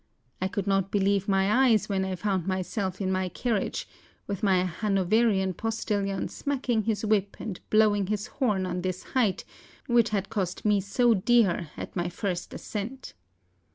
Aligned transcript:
I 0.41 0.47
could 0.47 0.65
not 0.65 0.89
believe 0.89 1.27
my 1.27 1.67
eyes 1.67 1.87
when 1.87 2.03
I 2.03 2.15
found 2.15 2.47
myself 2.47 2.99
in 3.01 3.11
my 3.11 3.29
carriage, 3.29 3.87
with 4.25 4.41
my 4.41 4.63
Hanoverian 4.65 5.53
postilion 5.53 6.27
smacking 6.27 6.85
his 6.85 7.05
whip 7.05 7.37
and 7.39 7.59
blowing 7.69 8.07
his 8.07 8.25
horn 8.25 8.65
on 8.65 8.81
this 8.81 9.03
height, 9.13 9.43
which 9.85 10.09
had 10.09 10.31
cost 10.31 10.65
me 10.65 10.81
so 10.81 11.13
dear 11.13 11.69
at 11.77 11.95
my 11.95 12.09
first 12.09 12.51
ascent. 12.51 13.13